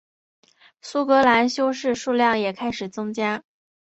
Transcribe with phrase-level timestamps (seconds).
[0.81, 3.43] 苏格兰修士数量也开始增加。